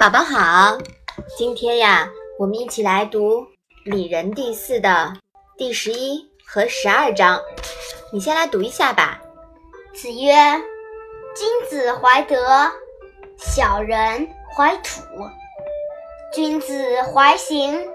[0.00, 0.78] 宝宝好，
[1.36, 3.42] 今天呀，我们一起来读
[3.84, 5.12] 《礼仁》第四的
[5.58, 7.38] 第十一和十二章。
[8.10, 9.20] 你先来读一下吧。
[9.92, 10.32] 子曰
[11.36, 12.72] ：“君子怀德，
[13.36, 14.26] 小人
[14.56, 15.02] 怀土；
[16.32, 17.86] 君子怀行，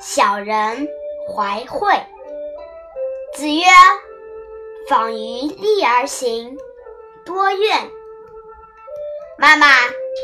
[0.00, 0.88] 小人
[1.32, 1.94] 怀惠。”
[3.38, 3.62] 子曰
[4.90, 6.58] ：“访于利而行，
[7.24, 7.88] 多怨。”
[9.38, 9.68] 妈妈。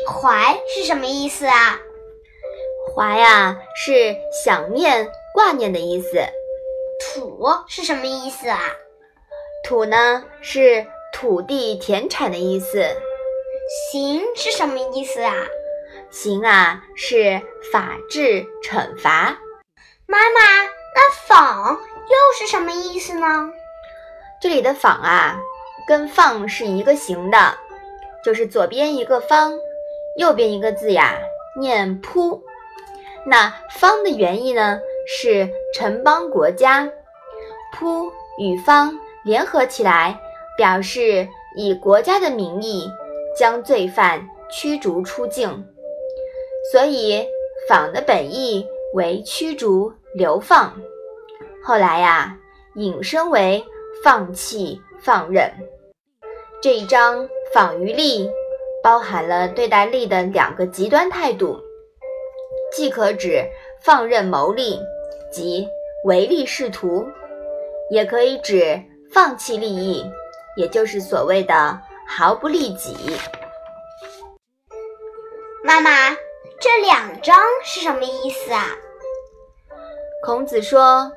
[0.07, 1.79] 怀是什么意思啊？
[2.95, 6.19] 怀呀，是想念、挂念的意思。
[6.99, 8.59] 土是什么意思啊？
[9.63, 12.85] 土呢，是土地、田产的意思。
[13.91, 15.33] 刑是什么意思啊？
[16.09, 17.41] 刑啊，是
[17.71, 19.37] 法治、惩罚。
[20.05, 20.41] 妈妈，
[20.95, 23.49] 那仿又是什么意思呢？
[24.41, 25.37] 这里的仿啊，
[25.87, 27.57] 跟放是一个形的，
[28.23, 29.53] 就是左边一个方。
[30.17, 31.15] 右边一个字呀，
[31.59, 32.43] 念扑。
[33.25, 36.89] 那方的原意呢，是城邦国家。
[37.73, 40.19] 扑与方联合起来，
[40.57, 42.89] 表示以国家的名义
[43.37, 45.65] 将罪犯驱逐出境。
[46.71, 47.23] 所以
[47.69, 50.73] 仿的本意为驱逐、流放。
[51.63, 52.35] 后来呀，
[52.75, 53.63] 引申为
[54.03, 55.51] 放弃、放任。
[56.61, 58.27] 这一章访于利。
[58.87, 61.59] 包含了对待利的两个极端态度，
[62.71, 63.45] 既可指
[63.81, 64.79] 放任谋利
[65.29, 65.67] 即
[66.05, 67.05] 唯利是图，
[67.91, 70.09] 也可以指放弃利益，
[70.55, 71.77] 也就是所谓的
[72.07, 72.95] 毫不利己。
[75.65, 76.11] 妈妈，
[76.57, 78.67] 这两章是什么意思啊？
[80.23, 81.11] 孔子说，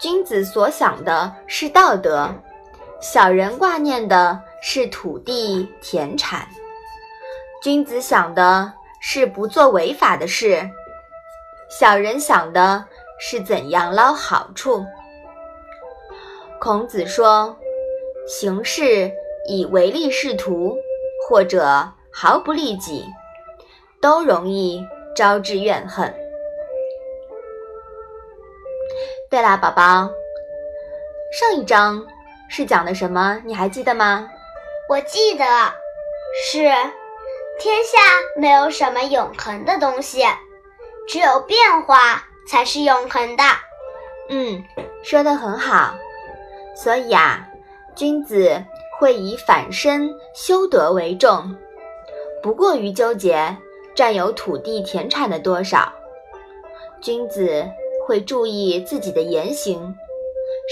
[0.00, 2.28] 君子所想的是道德，
[3.00, 6.48] 小人挂念的是土地田产。
[7.60, 10.70] 君子想的是不做违法的事，
[11.68, 12.84] 小人想的
[13.18, 14.86] 是怎样捞好处。
[16.60, 17.58] 孔子说
[18.28, 19.10] ：“行事
[19.48, 20.76] 以唯利是图，
[21.28, 23.04] 或者毫不利己，
[24.00, 24.86] 都容易
[25.16, 26.14] 招致怨恨。”
[29.28, 30.08] 对啦，宝宝，
[31.32, 32.06] 上一章
[32.48, 33.42] 是讲的什么？
[33.44, 34.28] 你还记得吗？
[34.88, 35.44] 我记得
[36.44, 36.70] 是。
[37.58, 37.98] 天下
[38.36, 40.22] 没有什么永恒的东西，
[41.08, 43.42] 只有变化才是永恒的。
[44.28, 44.62] 嗯，
[45.02, 45.92] 说的很好。
[46.76, 47.48] 所以啊，
[47.96, 48.62] 君子
[49.00, 51.56] 会以反身修德为重，
[52.40, 53.56] 不过于纠结
[53.92, 55.92] 占有土地田产的多少。
[57.00, 57.66] 君子
[58.06, 59.96] 会注意自己的言行，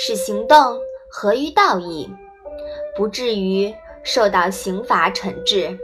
[0.01, 2.09] 使行动合于道义，
[2.97, 5.77] 不至于受到刑罚惩治。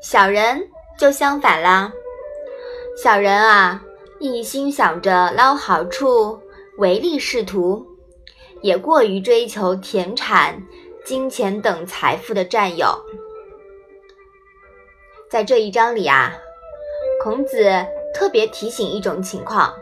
[0.00, 0.66] 小人
[0.98, 1.92] 就相反啦，
[2.96, 3.82] 小人啊，
[4.18, 6.40] 一心想着捞好处、
[6.78, 7.86] 唯利是图，
[8.62, 10.62] 也过于追求田产、
[11.04, 12.88] 金钱等财富的占有。
[15.30, 16.32] 在这一章里啊，
[17.22, 17.70] 孔子
[18.14, 19.74] 特别提醒一种情况，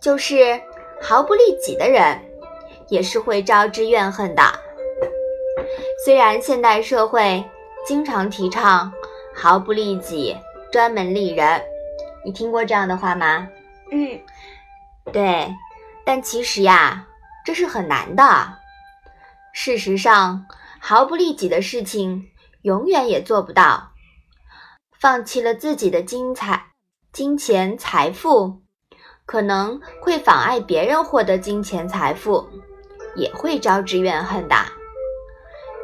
[0.00, 0.58] 就是
[0.98, 2.18] 毫不利己的人，
[2.88, 4.42] 也是会招致怨恨的。
[6.06, 7.44] 虽然现代社会
[7.86, 8.90] 经常提倡。
[9.34, 10.36] 毫不利己，
[10.70, 11.62] 专门利人。
[12.24, 13.48] 你听过这样的话吗？
[13.90, 14.20] 嗯，
[15.12, 15.52] 对。
[16.04, 17.06] 但其实呀，
[17.44, 18.24] 这是很难的。
[19.52, 20.46] 事实上，
[20.80, 22.28] 毫不利己的事情
[22.62, 23.92] 永远也做不到。
[24.98, 26.66] 放弃了自己的金财、
[27.12, 28.62] 金钱、财富，
[29.26, 32.48] 可能会妨碍别人获得金钱财富，
[33.14, 34.56] 也会招致怨恨的。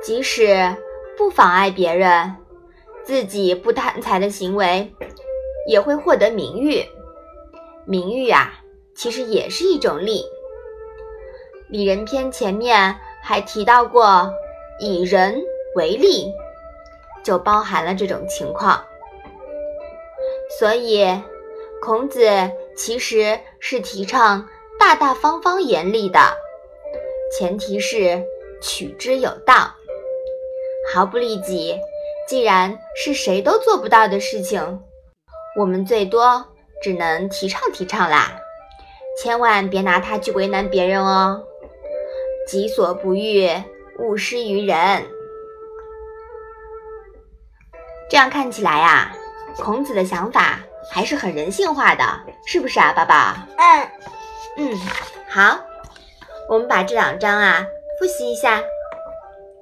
[0.03, 0.77] 即使
[1.17, 2.37] 不妨碍别人。
[3.09, 4.93] 自己不贪财的行为，
[5.67, 6.85] 也会获得名誉。
[7.87, 8.53] 名誉啊，
[8.95, 10.27] 其实也是一种利。
[11.71, 14.31] 礼仁篇前面还提到过，
[14.79, 15.43] 以人
[15.75, 16.31] 为利，
[17.25, 18.85] 就包含了这种情况。
[20.59, 21.07] 所以，
[21.81, 22.29] 孔子
[22.77, 24.47] 其实是提倡
[24.79, 26.21] 大大方方严厉的，
[27.33, 28.23] 前提是
[28.61, 29.75] 取之有道，
[30.93, 31.75] 毫不利己。
[32.29, 34.83] 既然是谁都做不到的事情，
[35.57, 36.45] 我们最多
[36.83, 38.39] 只能提倡提倡啦，
[39.23, 41.43] 千万别拿它去为难别人哦。
[42.47, 43.51] 己所不欲，
[43.99, 45.07] 勿施于人。
[48.11, 49.17] 这样看起来呀，
[49.57, 50.61] 孔子的想法
[50.91, 52.05] 还是很人性化的，
[52.47, 53.49] 是不是啊，爸爸？
[53.57, 53.91] 嗯
[54.59, 54.79] 嗯，
[55.31, 55.59] 好，
[56.47, 57.67] 我们把这两章啊
[57.99, 58.63] 复习一下。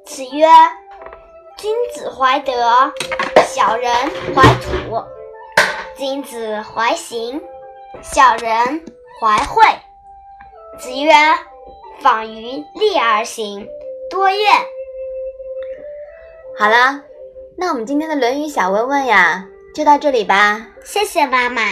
[0.04, 0.46] 子曰。
[1.58, 2.92] 君子怀德，
[3.46, 3.90] 小人
[4.34, 5.02] 怀土；
[5.96, 7.40] 君子怀行，
[8.02, 8.84] 小人
[9.18, 9.62] 怀惠。
[10.78, 11.12] 子曰
[12.02, 13.66] ：“访于利而行，
[14.10, 14.38] 多怨。”
[16.58, 17.00] 好了，
[17.56, 20.68] 那我们今天的《论语》小问问呀，就到这里吧。
[20.84, 21.62] 谢谢妈妈。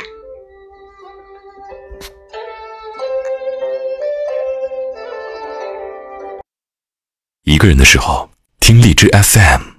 [7.42, 8.30] 一个人的时候，
[8.60, 9.73] 听荔枝 FM。